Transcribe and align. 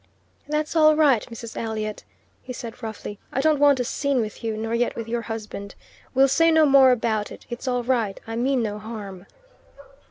"That's 0.47 0.75
all 0.75 0.95
right, 0.95 1.23
Mrs. 1.29 1.55
Elliot," 1.55 2.03
he 2.41 2.53
said 2.53 2.81
roughly. 2.81 3.19
"I 3.31 3.39
don't 3.39 3.59
want 3.59 3.79
a 3.79 3.83
scene 3.83 4.19
with 4.19 4.43
you, 4.43 4.57
nor 4.57 4.73
yet 4.73 4.95
with 4.95 5.07
your 5.07 5.21
husband. 5.21 5.75
We'll 6.15 6.27
say 6.27 6.49
no 6.49 6.65
more 6.65 6.89
about 6.89 7.31
it. 7.31 7.45
It's 7.51 7.67
all 7.67 7.83
right. 7.83 8.19
I 8.25 8.35
mean 8.35 8.63
no 8.63 8.79
harm." 8.79 9.27